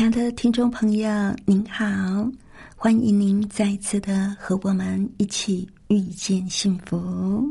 [0.00, 1.10] 亲爱的听众朋友，
[1.44, 1.84] 您好，
[2.74, 7.46] 欢迎您再次的和我们一起遇见幸福。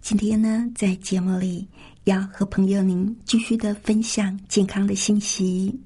[0.00, 1.68] 今天呢，在节目里
[2.04, 5.78] 要和朋友您继续的分享健康的信息。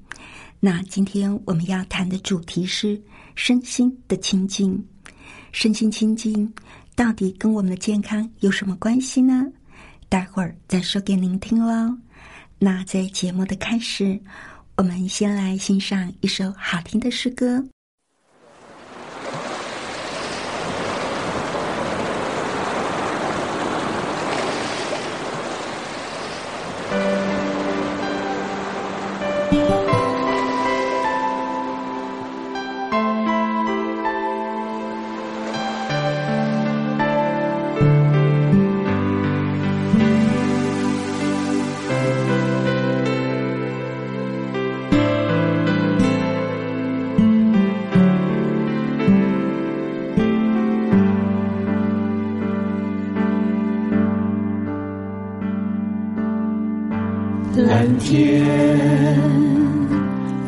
[0.61, 2.97] 那今天我们要谈的主题是
[3.35, 4.81] 身心的清净。
[5.51, 6.49] 身心清净
[6.95, 9.45] 到底跟我们的健康有什么关系呢？
[10.07, 11.93] 待会儿再说给您听喽。
[12.57, 14.17] 那在节目的开始。
[14.75, 17.63] 我们先来欣赏一首好听的诗歌。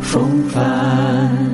[0.01, 1.44] 风帆，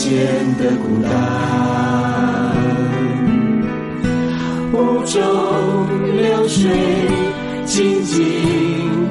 [0.00, 0.14] 显
[0.56, 1.10] 得孤单，
[4.72, 5.18] 雾中
[6.16, 6.70] 流水
[7.66, 8.16] 静静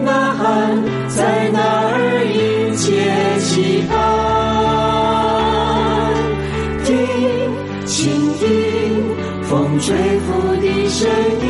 [0.05, 3.03] 呐喊，在那儿迎接
[3.39, 3.93] 期盼。
[6.85, 6.95] 听，
[7.85, 7.97] 倾
[8.39, 8.47] 听
[9.43, 11.09] 风吹拂的声
[11.43, 11.45] 音，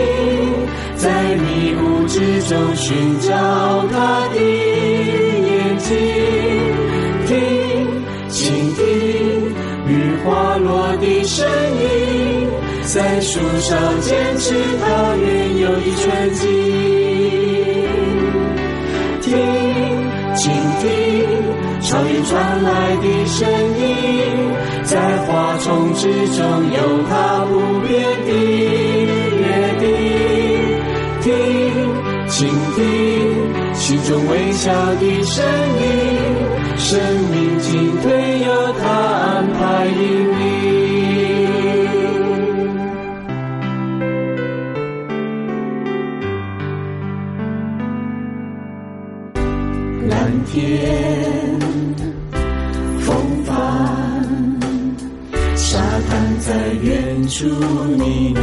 [0.95, 1.45] 在迷
[1.75, 3.29] 雾之中寻找
[3.91, 4.35] 他的
[10.27, 12.49] 花落的声音，
[12.83, 16.43] 在树上坚持它原有的纯净。
[19.21, 19.31] 听，
[20.35, 20.51] 倾
[20.81, 20.85] 听
[21.81, 23.47] 草原传来的声
[23.79, 23.81] 音，
[24.83, 26.03] 在花丛之
[26.35, 26.43] 中
[26.75, 26.77] 有
[27.09, 27.53] 它不
[27.87, 27.95] 变
[28.25, 28.29] 的
[29.39, 29.45] 约
[29.79, 29.85] 定。
[31.21, 31.31] 听，
[32.27, 32.35] 倾
[32.75, 32.77] 听
[33.73, 35.45] 心中微笑的声
[35.81, 35.85] 音。
[36.79, 36.99] 生
[37.31, 39.36] 命进退有他
[39.67, 39.99] 安排引
[40.39, 40.41] 领，
[50.07, 50.55] 蓝天
[52.99, 53.13] 风
[53.43, 53.53] 帆，
[55.57, 56.47] 沙滩在
[56.81, 57.45] 远处
[57.97, 58.39] 呢喃，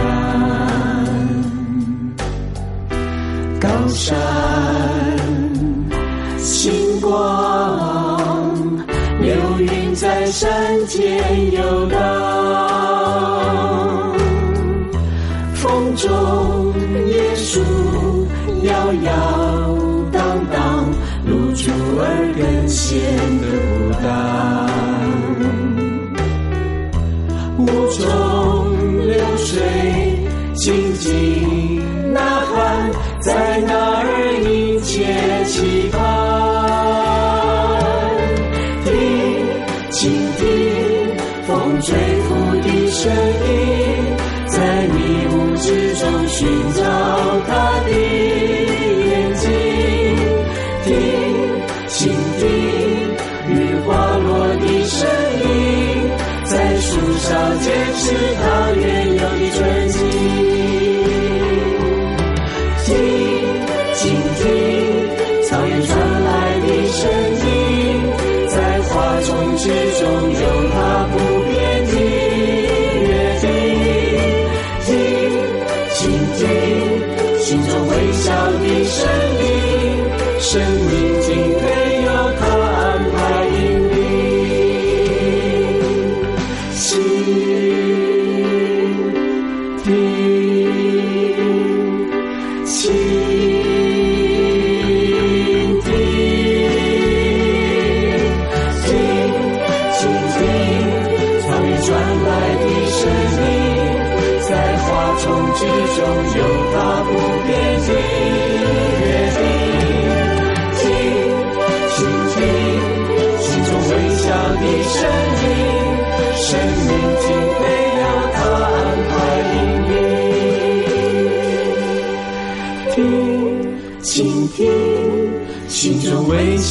[3.58, 4.14] 高山
[9.94, 11.98] 在山间游荡，
[15.54, 16.74] 风中
[17.06, 17.60] 椰树
[18.62, 19.12] 摇摇
[20.10, 20.20] 荡
[20.52, 20.84] 荡，
[21.26, 23.00] 露珠儿更显
[23.40, 24.04] 得孤单。
[27.58, 28.02] 雾中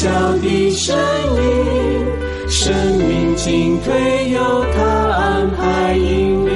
[0.03, 6.51] 小的声音，生命进退有他安排引领。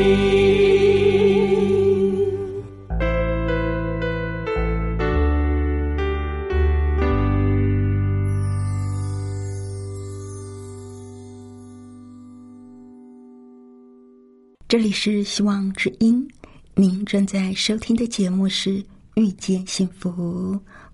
[14.67, 16.27] 这里是希望之音，
[16.75, 18.71] 您正在收听的节目是
[19.15, 20.11] 《遇见幸福》，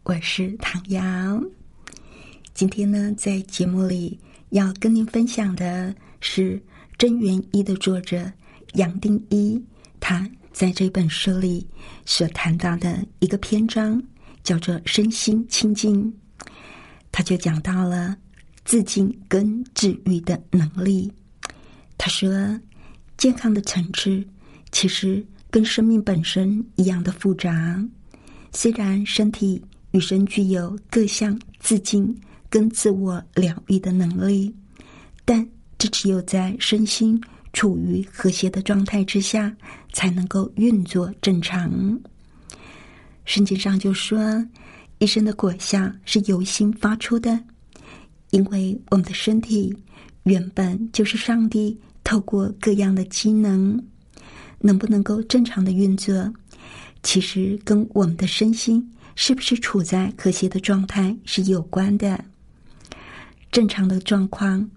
[0.03, 1.01] 我是唐瑶。
[2.53, 4.19] 今天呢，在节目里
[4.49, 6.55] 要跟您分享的是
[6.97, 8.31] 《真元一》的作者
[8.73, 9.61] 杨定一，
[9.99, 11.67] 他在这本书里
[12.05, 14.01] 所谈到的一个篇章，
[14.43, 16.13] 叫做“身心清净”，
[17.11, 18.15] 他就讲到了
[18.63, 21.11] 自净跟治愈的能力。
[21.97, 22.29] 他说。
[23.15, 24.21] 健康的层次
[24.71, 27.81] 其实跟生命本身一样的复杂。
[28.51, 32.13] 虽然身体与生俱有各项自净
[32.53, 34.53] 跟自我疗愈的能力，
[35.25, 35.43] 但
[35.75, 37.19] 这只有在身心
[37.51, 39.51] 处于和谐的状态之下，
[39.91, 41.99] 才能够运作正常。
[43.25, 44.19] 圣经上就说，
[44.99, 47.43] 一生的果效是由心发出的，
[48.29, 49.75] 因为我们的身体
[50.25, 51.75] 原本就是上帝。
[52.03, 53.83] 透过各样的机能，
[54.59, 56.31] 能不能够正常的运作，
[57.01, 62.23] 其实跟我们的身心是不是处在和谐的状态是有关的。
[63.53, 64.67] 正常的状况，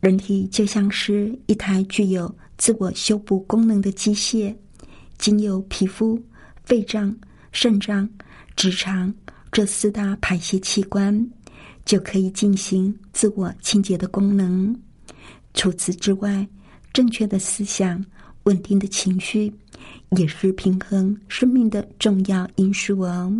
[0.00, 4.54] 人体就像是一台具有自我修补功能的机械，
[5.16, 6.22] 仅有皮肤、
[6.62, 7.16] 肺脏、
[7.52, 8.06] 肾脏、
[8.54, 9.12] 直肠
[9.50, 11.26] 这四大排泄器官，
[11.86, 14.78] 就可以进行自我清洁的功能。
[15.54, 16.46] 除此之外，
[16.92, 18.04] 正确的思想、
[18.42, 19.50] 稳定的情绪，
[20.18, 23.32] 也是平衡生命的重要因素哦。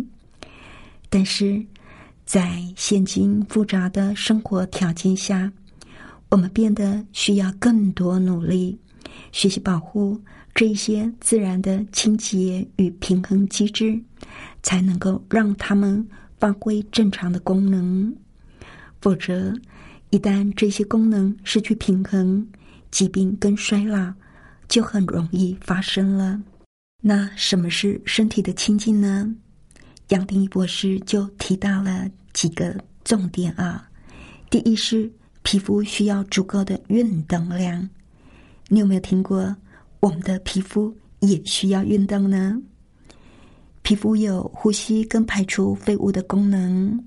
[1.11, 1.63] 但是，
[2.25, 5.51] 在现今复杂的生活条件下，
[6.29, 8.79] 我们变得需要更多努力，
[9.31, 10.19] 学习保护
[10.55, 14.01] 这些自然的清洁与平衡机制，
[14.61, 16.05] 才能够让他们
[16.39, 18.15] 发挥正常的功能。
[19.01, 19.53] 否则，
[20.09, 22.47] 一旦这些功能失去平衡，
[22.89, 24.13] 疾病跟衰老
[24.69, 26.41] 就很容易发生了。
[27.01, 29.35] 那什么是身体的清净呢？
[30.09, 33.87] 杨定一博士就提到了几个重点啊。
[34.49, 35.11] 第一是
[35.41, 37.89] 皮肤需要足够的运动量。
[38.67, 39.55] 你有没有听过
[39.99, 42.61] 我们的皮肤也需要运动呢？
[43.81, 47.03] 皮肤有呼吸跟排出废物的功能，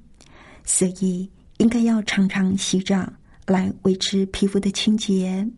[0.65, 1.31] 所以。
[1.59, 3.11] 应该要常常洗澡
[3.47, 5.49] 来维持皮肤的清洁，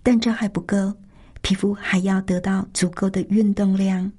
[0.00, 0.94] 但这还不够，
[1.42, 4.12] 皮肤还要得到足够的运动量。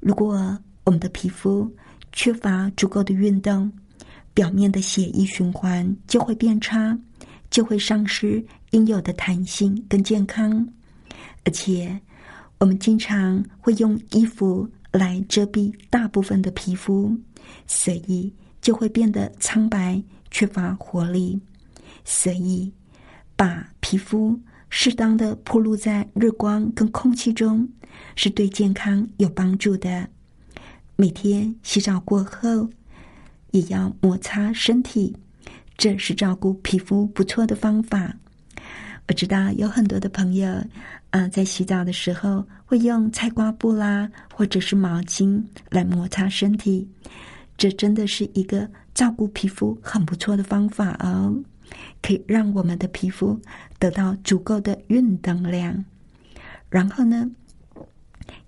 [0.00, 1.70] 如果我们的皮肤
[2.12, 3.70] 缺乏足够的运动，
[4.34, 6.98] 表面的血液循环就会变差，
[7.50, 10.66] 就会丧失应有的弹性跟健康。
[11.44, 12.00] 而且，
[12.58, 17.16] 我们经常会用衣服来遮蔽大部分的皮肤，
[17.66, 20.02] 所以就会变得苍白。
[20.34, 21.38] 缺乏活力，
[22.06, 22.72] 所以
[23.36, 24.34] 把皮肤
[24.70, 27.68] 适当的暴露在日光跟空气中，
[28.16, 30.08] 是对健康有帮助的。
[30.96, 32.68] 每天洗澡过后，
[33.50, 35.16] 也要摩擦身体，
[35.76, 38.14] 这是照顾皮肤不错的方法。
[39.08, 40.48] 我知道有很多的朋友，
[41.10, 46.88] 啊，在洗澡的时候会用菜瓜布啦，或者是毛巾来摩擦身体，
[47.56, 48.68] 这真的是一个。
[48.94, 51.34] 照顾皮肤很不错的方法哦，
[52.02, 53.40] 可以让我们的皮肤
[53.78, 55.82] 得到足够的运动量。
[56.68, 57.26] 然后呢，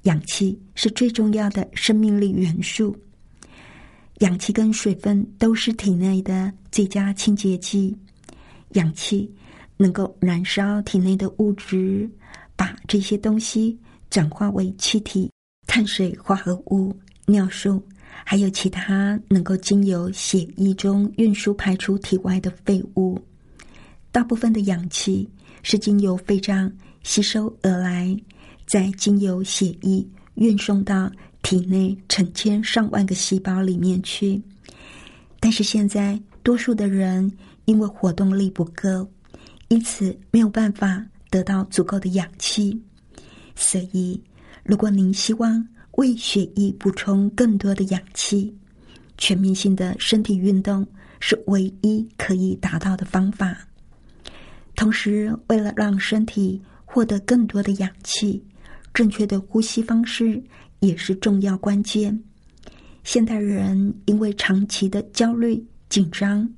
[0.05, 2.97] 氧气是最重要的生命力元素，
[4.21, 7.95] 氧气跟水分都是体内的最佳清洁剂。
[8.71, 9.31] 氧气
[9.77, 12.09] 能够燃烧体内的物质，
[12.57, 13.79] 把这些东西
[14.11, 15.31] 转化为气体、
[15.67, 16.97] 碳水化合物、
[17.27, 17.83] 尿素。
[18.27, 23.21] 还有其他能够经由血液中运输排出体外的废物，
[24.13, 25.29] 大部分的氧气
[25.63, 28.17] 是经由肺脏吸收而来，
[28.67, 31.11] 再经由血液运送到
[31.43, 34.41] 体内成千上万个细胞里面去。
[35.41, 37.31] 但是现在多数的人
[37.67, 39.09] 因为活动力不够，
[39.69, 42.81] 因此没有办法得到足够的氧气。
[43.55, 44.21] 所以，
[44.63, 48.55] 如果您希望为血液补充更多的氧气。
[49.17, 50.85] 全面性的身体运动
[51.21, 53.57] 是唯一可以达到的方法。
[54.75, 58.45] 同时，为了让身体获得更多的氧气，
[58.95, 60.43] 正确的呼吸方式
[60.79, 62.19] 也是重要关键。
[63.03, 66.49] 现代人因为长期的焦虑紧张，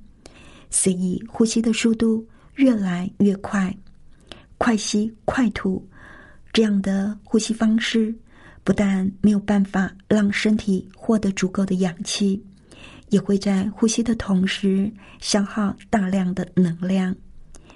[0.69, 2.25] 所以呼吸的速度
[2.55, 3.75] 越来越快，
[4.57, 5.85] 快吸快吐，
[6.53, 8.15] 这样的呼吸方式。
[8.63, 12.43] 不但没有办法让身体获得足够的氧气，
[13.07, 14.91] 也会在呼吸的同时
[15.21, 17.15] 消耗大量的能量。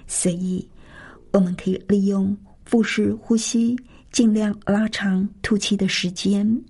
[0.06, 0.68] 所以，
[1.32, 3.74] 我们可以利用腹式呼吸，
[4.12, 6.62] 尽量拉长吐气的时间。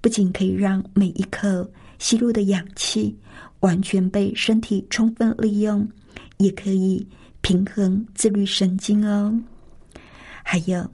[0.00, 3.14] 不仅可以让每一刻吸入的氧气
[3.60, 5.86] 完全被身体充分利用，
[6.38, 7.06] 也可以
[7.42, 9.38] 平衡自律神经哦。
[10.42, 10.90] 还有。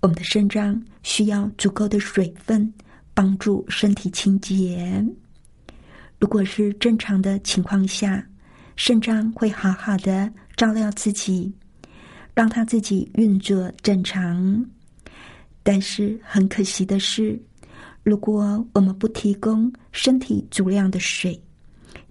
[0.00, 2.70] 我们的肾脏需要足够的水分，
[3.14, 5.02] 帮助身体清洁。
[6.18, 8.22] 如果是正常的情况下，
[8.76, 11.50] 肾脏会好好的照料自己，
[12.34, 14.62] 让它自己运作正常。
[15.64, 17.40] 但是很可惜的是，
[18.02, 21.40] 如果我们不提供身体足量的水，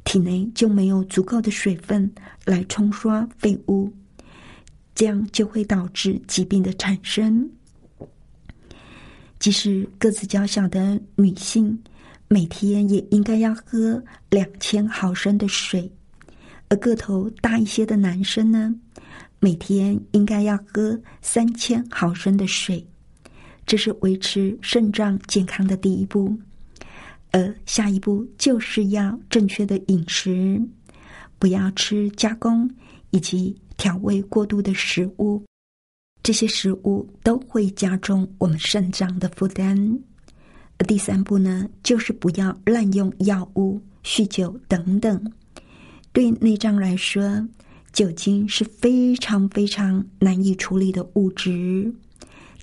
[0.03, 2.11] 体内就没有足够的水分
[2.45, 3.93] 来冲刷废物，
[4.95, 7.47] 这样就会导致疾病的产生。
[9.37, 11.77] 即使个子较小的女性，
[12.27, 15.87] 每天也应该要喝两千毫升的水；
[16.69, 18.73] 而个头大一些的男生呢，
[19.39, 22.83] 每天应该要喝三千毫升的水。
[23.65, 26.37] 这是维持肾脏健康的第一步，
[27.31, 30.61] 而下一步就是要正确的饮食，
[31.39, 32.69] 不要吃加工
[33.11, 35.43] 以及调味过度的食物。
[36.21, 39.99] 这些食物都会加重我们肾脏的负担。
[40.77, 45.33] 而第三步呢，就是不要滥用药物、酗酒等等。
[46.11, 47.47] 对内脏来说，
[47.91, 51.93] 酒精是非常非常难以处理的物质。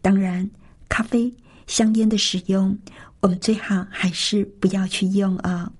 [0.00, 0.48] 当然，
[0.90, 1.32] 咖啡、
[1.66, 2.78] 香烟的使用，
[3.20, 5.72] 我们最好还是不要去用啊，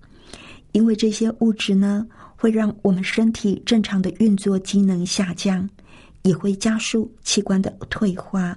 [0.73, 5.69] 因为这些物质呢，会让我们身体正常的运作机能下降。
[6.23, 8.55] 也会加速器官的退化。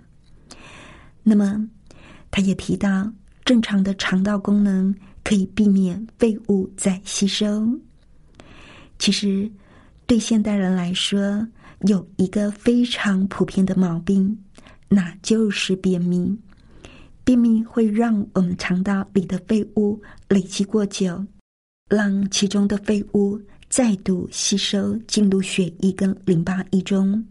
[1.24, 1.66] 那么，
[2.30, 3.10] 他也提到，
[3.46, 4.94] 正常的肠道功能
[5.24, 7.66] 可以避免废物再吸收。
[9.00, 9.50] 其实，
[10.06, 11.48] 对现代人来说，
[11.88, 14.38] 有一个非常普遍的毛病，
[14.94, 16.38] 那就是便秘。
[17.24, 21.26] 便秘会让我们肠道里的废物累积过久，
[21.90, 27.26] 让其中的废物再度吸收进入血液跟淋巴液中。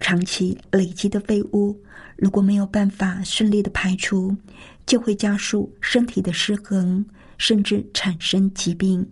[0.00, 1.78] 长期累积的废物，
[2.16, 4.36] 如果没有办法顺利的排出，
[4.86, 7.04] 就会加速身体的失衡，
[7.36, 9.06] 甚至产生疾病。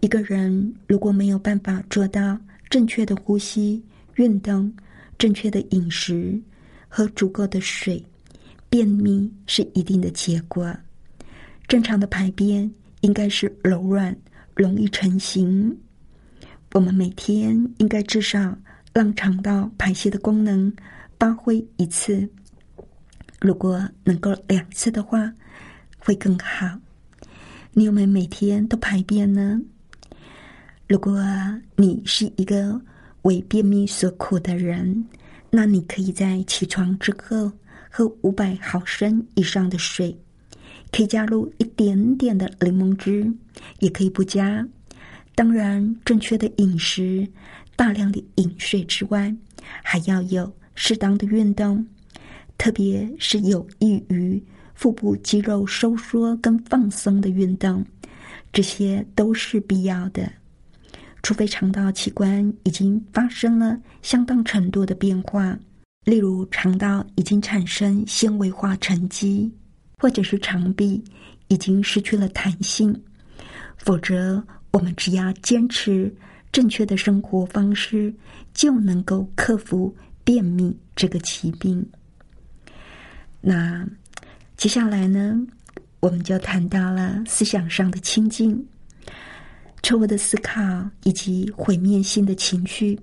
[0.00, 2.38] 一个人如果没有办法做到
[2.70, 4.72] 正确的呼吸、运动、
[5.18, 6.40] 正确的饮食
[6.96, 8.00] 喝足够的水，
[8.70, 10.72] 便秘是一定的结果。
[11.66, 12.70] 正常的排便
[13.00, 14.16] 应该是柔软、
[14.54, 15.76] 容易成型。
[16.72, 18.56] 我们每天应该至少。
[18.92, 20.72] 让肠道排泄的功能
[21.18, 22.30] 发挥一次，
[23.40, 25.32] 如果能够两次的话，
[25.98, 26.78] 会更好。
[27.72, 29.60] 你有没有每天都排便呢？
[30.86, 31.20] 如果
[31.74, 32.80] 你是一个
[33.22, 35.04] 为便秘所苦的人，
[35.56, 37.52] 那你可以在起床之后
[37.88, 40.18] 喝五百毫升以上的水，
[40.90, 43.32] 可以加入一点点的柠檬汁，
[43.78, 44.66] 也可以不加。
[45.36, 47.24] 当然，正确的饮食。
[47.76, 49.32] 大量的饮水之外，
[49.82, 51.86] 还要有适当的运动，
[52.58, 54.42] 特别是有益于
[54.74, 57.84] 腹部肌肉收缩跟放松的运动，
[58.52, 60.32] 这些都是必要的。
[61.24, 65.58] 除非肠道器官已经发生了相当程度的变化，
[66.04, 69.50] 例如肠道已经产生纤维化沉积，
[69.96, 71.02] 或者是肠壁
[71.48, 72.94] 已经失去了弹性，
[73.78, 76.14] 否则我们只要坚持。
[76.52, 78.14] 正确的生活方式
[78.52, 81.84] 就能够克服便秘这个疾病。
[83.40, 83.84] 那
[84.58, 85.34] 接下来呢，
[86.00, 88.64] 我们就谈到了思想上的清净、
[89.84, 90.60] 错误的思考
[91.04, 92.98] 以及毁灭性的情绪，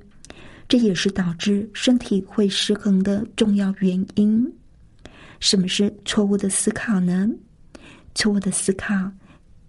[0.67, 4.45] 这也是导致身体会失衡的重要原因。
[5.39, 7.29] 什么是错误的思考呢？
[8.15, 8.93] 错误的思考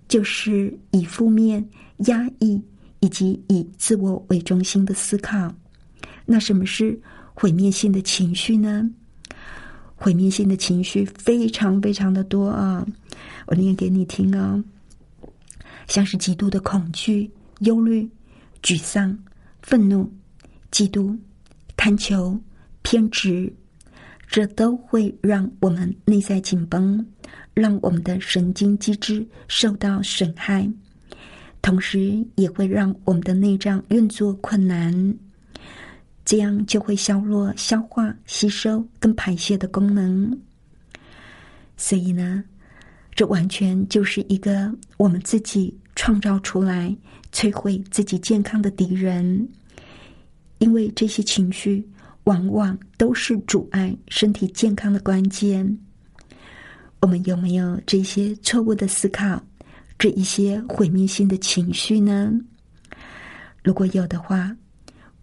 [0.09, 1.65] 就是以负面
[2.07, 2.61] 压抑。
[3.05, 5.53] 以及以自我为中心的思考，
[6.25, 6.97] 那什么是
[7.35, 8.89] 毁灭性的情绪呢？
[9.97, 12.87] 毁灭性的情绪非常非常的多啊！
[13.47, 14.63] 我念给你听哦，
[15.93, 18.09] 像是极度的恐惧、忧虑、
[18.63, 19.15] 沮丧、
[19.61, 20.11] 愤怒、
[20.71, 21.15] 嫉妒、
[21.77, 22.35] 贪求、
[22.81, 23.53] 偏执，
[24.27, 27.07] 这都会让我们内在紧绷，
[27.53, 30.67] 让我们的神经机制受到损害，
[31.61, 35.15] 同时也会让我们的内脏运作困难。
[36.25, 40.41] 这样就会削弱消化、吸收跟排泄的功能。
[41.77, 42.43] 所以呢，
[43.15, 46.97] 这完全就是一个我们自己创造出来、
[47.33, 49.49] 摧毁自己健康的敌人。
[50.59, 51.87] 因为这些情绪
[52.25, 55.79] 往往都是阻碍身体健康的关键。
[57.01, 59.43] 我们有没有这些错误的思考、
[59.99, 62.33] 这一些毁灭性的情绪呢？
[63.63, 64.57] 如果有的话，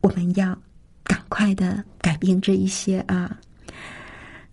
[0.01, 0.57] 我们要。
[1.05, 3.39] 赶快的改变这一些啊！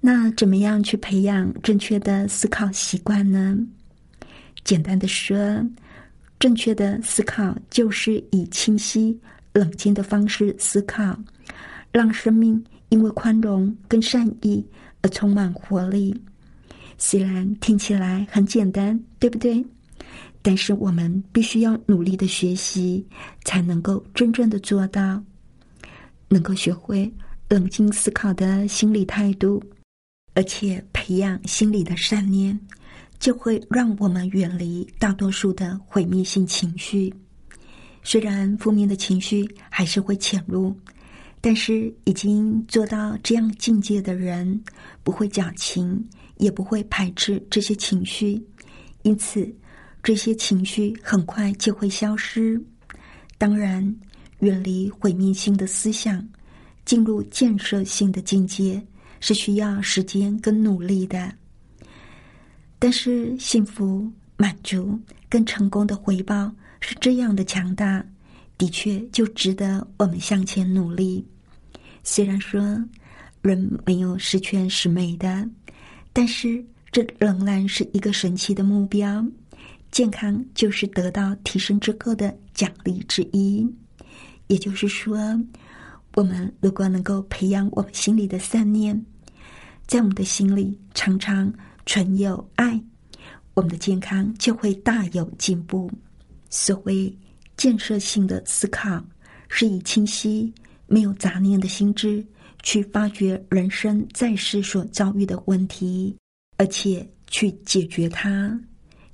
[0.00, 3.58] 那怎么样去培养正确的思考习惯呢？
[4.64, 5.36] 简单的说，
[6.46, 9.18] 正确的思考就是以清晰、
[9.52, 11.18] 冷静的方式思考，
[11.90, 14.64] 让生命因为宽容跟善意
[15.02, 16.14] 而充满活力。
[16.98, 19.64] 虽然听起来很简单，对不对？
[20.40, 23.04] 但是我们必须要努力的学习，
[23.44, 25.20] 才能够真正的做到。
[26.28, 27.12] 能够学会
[27.48, 29.60] 冷静思考的心理态度，
[30.34, 32.56] 而且培养心理的善念，
[33.18, 37.12] 就会让我们远离大多数的毁灭性情绪。
[38.02, 40.74] 虽然负面的情绪还是会潜入，
[41.40, 44.62] 但是已经做到这样境界的人，
[45.02, 46.02] 不会矫情，
[46.36, 48.40] 也不会排斥这些情绪，
[49.02, 49.52] 因此
[50.02, 52.60] 这些情绪很快就会消失。
[53.38, 53.94] 当然。
[54.40, 56.22] 远离毁灭性的思想，
[56.84, 58.86] 进入建设性的境界，
[59.18, 61.32] 是需要时间跟努力的。
[62.78, 68.04] 但是，幸福、满足跟成功的回报是这样的强大，
[68.58, 71.26] 的确就值得我们向前努力。
[72.04, 72.60] 虽然说
[73.42, 75.48] 人没有十全十美的，
[76.12, 79.24] 但是这仍然是一个神奇的目标。
[79.90, 83.66] 健康就是得到提升之后的奖励之一。
[84.48, 85.16] 也就是说，
[86.14, 89.02] 我们如果能够培养我们心里的善念，
[89.86, 91.52] 在我们的心里常常
[91.86, 92.78] 存有爱，
[93.54, 95.90] 我们的健康就会大有进步。
[96.50, 97.16] 所谓
[97.56, 99.02] 建设性的思考，
[99.48, 100.52] 是以清晰、
[100.86, 102.22] 没有杂念的心智
[102.62, 106.14] 去发掘人生在世所遭遇的问题，
[106.58, 108.60] 而且去解决它。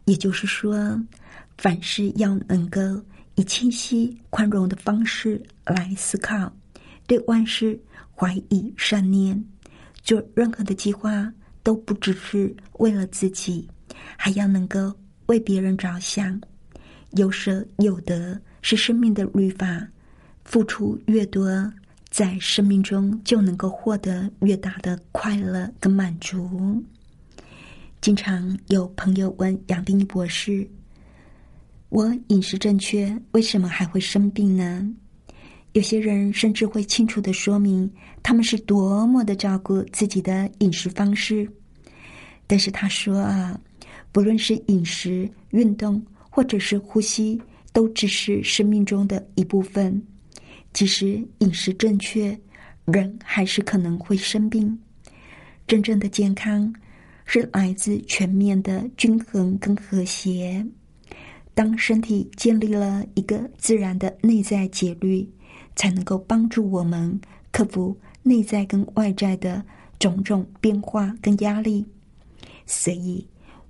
[0.06, 1.00] 也就是说，
[1.58, 2.80] 凡事要能够。
[3.36, 6.54] 以清晰、宽容的方式来思考，
[7.06, 7.82] 对万事
[8.14, 9.42] 怀以善念，
[10.02, 11.32] 做任何的计划
[11.62, 13.68] 都不只是为了自己，
[14.16, 14.92] 还要能够
[15.26, 16.40] 为别人着想。
[17.12, 19.86] 有舍有得是生命的律法，
[20.44, 21.72] 付出越多，
[22.10, 26.82] 在生命中就能够获得越大的快乐跟满足。
[28.00, 30.68] 经常有朋友问杨定一博士。
[31.90, 34.90] 我饮食正确，为什么还会生病呢？
[35.72, 37.90] 有些人甚至会清楚的说明
[38.22, 41.48] 他们是多么的照顾自己的饮食方式，
[42.46, 43.58] 但是他说啊，
[44.12, 47.40] 不论是饮食、运动或者是呼吸，
[47.72, 50.00] 都只是生命中的一部分。
[50.74, 52.38] 即使饮食正确，
[52.84, 54.78] 人还是可能会生病。
[55.66, 56.72] 真正的健康
[57.24, 60.64] 是来自全面的均衡跟和谐。
[61.54, 65.28] 当身体建立了一个自然的内在节律，
[65.76, 69.62] 才能够帮助我们克服内在跟外在的
[69.98, 71.84] 种种变化跟压力。
[72.66, 73.26] 所以，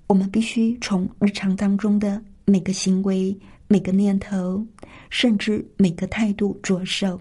[0.07, 3.37] 我们必须从日常当中的每个行为、
[3.69, 4.65] 每个念头，
[5.11, 7.21] 甚至每个态度着手，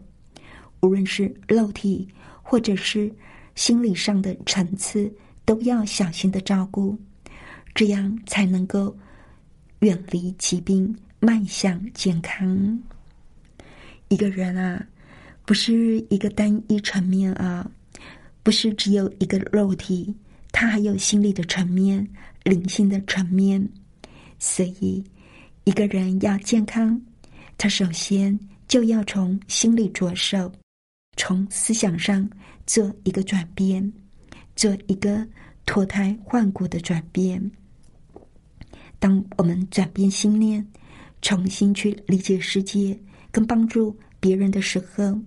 [0.82, 2.08] 无论是肉体
[2.42, 3.12] 或者是
[3.56, 5.12] 心理上的层次，
[5.46, 6.98] 都要小心的照顾，
[7.74, 8.96] 这样才能够。
[9.80, 12.80] 远离疾病，迈向健康。
[14.12, 14.86] 一个人啊，
[15.46, 17.72] 不是一个单一层面啊，
[18.44, 20.14] 不是只有一个肉体，
[20.52, 22.06] 他还有心理的层面、
[22.44, 23.66] 灵性的层面。
[24.38, 25.02] 所以，
[25.64, 27.02] 一个人要健康，
[27.58, 30.52] 他首先就要从心理着手，
[31.16, 32.30] 从思想上
[32.68, 33.90] 做一个转变，
[34.58, 35.26] 做一个
[35.66, 37.50] 脱胎换骨的转变。
[39.00, 40.68] 当我们转变心念，
[41.22, 43.00] 重新去理解世界，
[43.32, 45.18] 跟帮助别人的时候，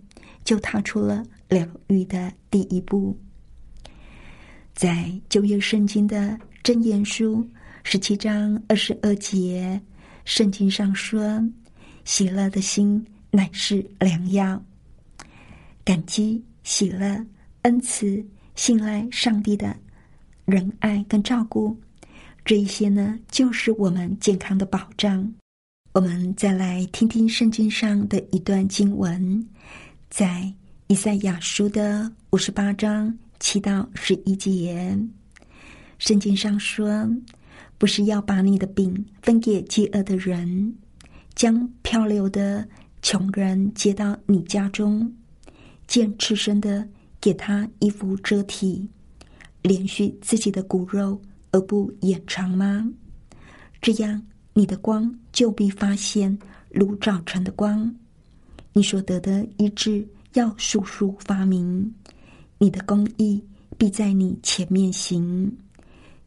[0.45, 3.19] 就踏出了疗愈的第一步。
[4.75, 7.49] 在旧约圣经的箴言书
[7.83, 9.81] 十七章二十二节，
[10.25, 11.43] 圣经上说
[12.05, 14.63] ：“喜乐的心乃是良药。”
[15.85, 17.25] 感激、喜乐、
[17.63, 19.77] 恩慈、信赖上帝的
[20.45, 21.77] 仁爱跟照顾，
[22.45, 25.33] 这一些呢，就是我们健康的保障。
[25.95, 29.47] 我们再来听听圣经上的一段经文，
[30.11, 30.53] 在
[30.89, 34.99] 以赛亚书的五十八章七到十一节，
[36.01, 37.09] 圣经上说
[37.79, 40.75] ：“不是要把你的饼分给饥饿的人，
[41.37, 42.67] 将漂流的
[43.01, 45.15] 穷人接到你家中，
[45.87, 46.89] 见赤身的
[47.21, 48.89] 给他衣服遮体，
[49.63, 52.85] 连续自己的骨肉而不掩藏吗？
[53.81, 54.21] 这样。”
[54.57, 56.39] 你的光就必发现
[56.71, 57.93] 如早晨的光，
[58.73, 61.93] 你所得的医治要速速发明，
[62.59, 63.43] 你的公义
[63.77, 65.53] 必在你前面行，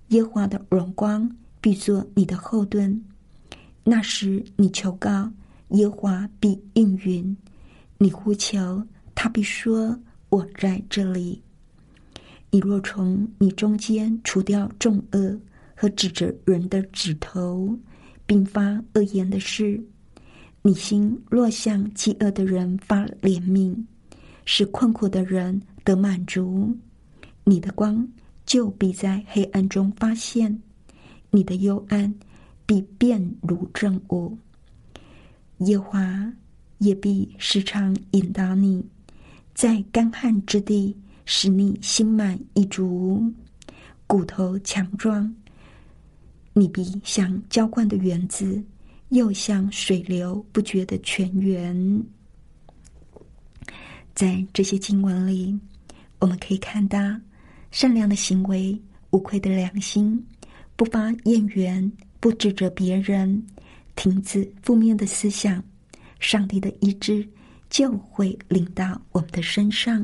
[0.10, 1.30] 耶华的荣光
[1.62, 3.02] 必做你的后盾。
[3.84, 5.32] 那时你求告
[5.70, 7.36] 耶华必应允，
[7.98, 8.86] 你呼求
[9.16, 11.42] 他必说：“我在这里。”
[12.52, 15.40] 你若从你中间除掉重恶
[15.76, 17.74] 和指着人的指头。
[18.28, 18.62] 并发
[18.94, 19.82] 恶言的事，
[20.62, 23.76] 你心若向饥饿的人发怜悯，
[24.46, 26.78] 使困苦的人得满足，
[27.46, 28.08] 你的光
[28.46, 30.62] 就必在黑暗中发现，
[31.32, 32.14] 你的幽暗
[32.66, 34.38] 必变如正午。
[35.60, 36.32] 耶华
[36.80, 38.86] 也必时常引导你，
[39.56, 43.34] 在干旱之地使你心满意足，
[44.06, 45.34] 骨头强壮。
[46.58, 48.60] 你必像浇灌的园子，
[49.10, 52.04] 又像水流不绝的泉源。
[54.16, 55.56] 在这些经文里，
[56.18, 56.98] 我们可以看到
[57.70, 58.76] 善良的行为、
[59.12, 60.20] 无愧的良心、
[60.76, 63.46] 不发怨言、不指责别人、
[63.96, 65.64] 停止负面的思想，
[66.20, 67.24] 上帝的医治
[67.70, 70.04] 就会临到我们的身上。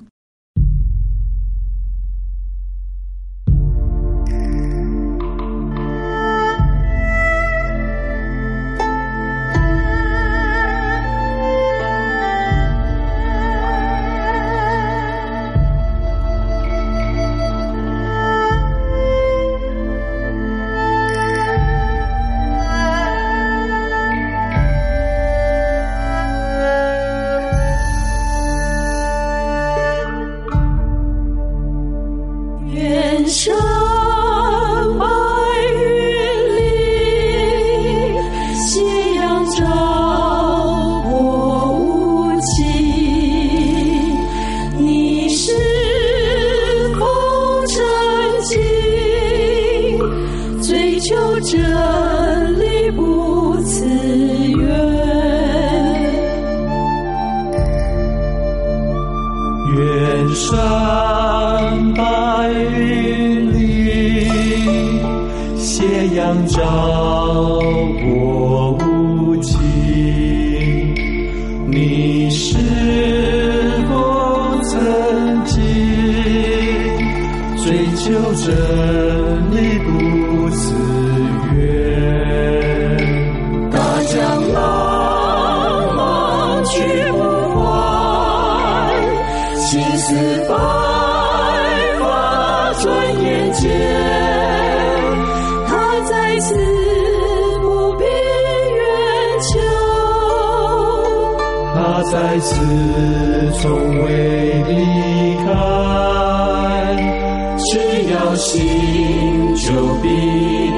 [59.84, 64.26] 远山白云里
[65.58, 66.62] 斜阳照
[68.06, 69.60] 我无情
[71.68, 72.56] 你是
[73.90, 75.62] 否曾经
[77.58, 79.13] 追求着
[102.14, 102.56] 再次
[103.60, 103.72] 从
[104.04, 104.08] 未
[104.68, 104.72] 离
[105.44, 105.50] 开，
[107.58, 107.70] 只
[108.14, 108.54] 要心
[109.56, 110.06] 就必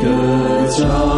[0.02, 0.08] 得
[0.70, 1.15] 着。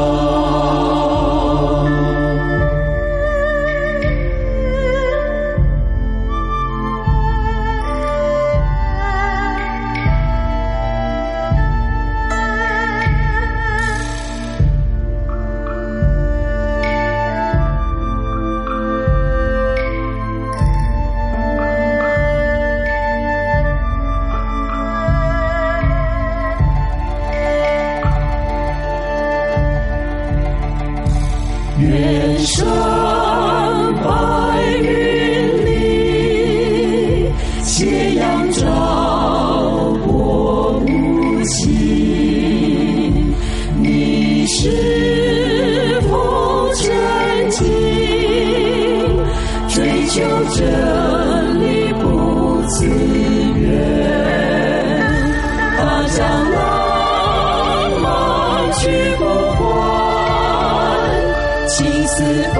[62.24, 62.60] 白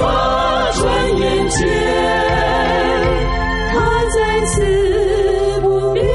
[0.00, 0.02] 发
[0.72, 0.82] 转
[1.18, 1.58] 眼间，
[3.72, 3.74] 他
[4.14, 4.54] 在此
[5.60, 6.06] 不必远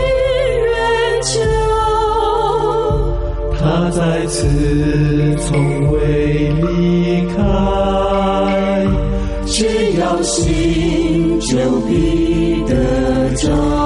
[1.24, 1.32] 求，
[3.60, 3.62] 他
[3.92, 4.38] 在此
[5.38, 5.50] 从
[5.92, 5.98] 未
[6.62, 6.64] 离
[7.28, 7.38] 开，
[9.46, 9.58] 只
[10.00, 11.50] 要心就
[11.82, 12.74] 必得
[13.36, 13.81] 着。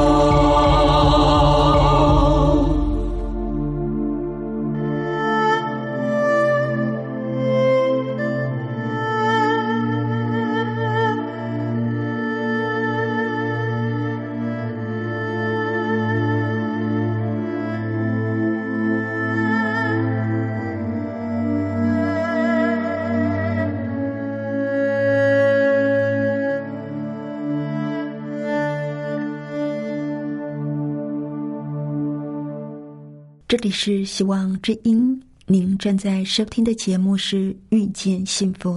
[33.48, 38.72] 这里是希望之音，您正在收听的节目是《遇见幸福》，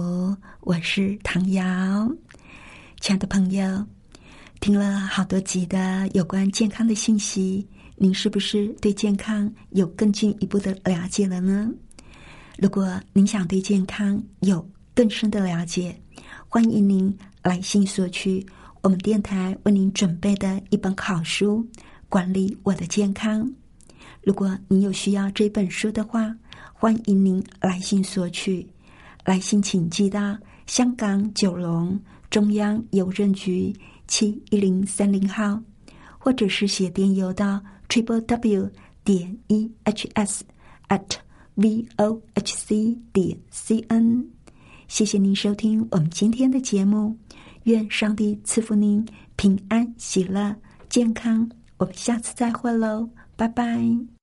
[0.59, 2.07] 我是唐瑶。
[2.99, 3.83] 亲爱的朋友，
[4.59, 11.67] 听了好多集的有关健康的信息，您是不是对健康有更进一步的了解了呢？
[12.59, 15.99] 如果您想对健康有更深的了解，
[16.47, 18.45] 欢迎您来信索取
[18.83, 21.67] 我们电台为您准备的一本好书
[22.07, 23.43] 《管理我的健康》。
[24.21, 26.35] 如果你有需要这本书的话，
[26.73, 28.67] 欢迎您来信索取。
[29.25, 33.73] 来信请寄到香港九龙中央邮政局
[34.07, 35.61] 七一零三零号，
[36.17, 38.69] 或者是写电邮到 triple w
[39.03, 40.43] 点 e h s
[40.87, 41.17] at
[41.55, 44.25] v o h c 点 c n。
[44.87, 47.15] 谢谢您收听我们今天的节目，
[47.63, 49.05] 愿上帝赐福您
[49.35, 50.55] 平安、喜乐、
[50.89, 51.49] 健康。
[51.77, 53.07] 我们下次再会喽。
[53.39, 54.18] 拜拜。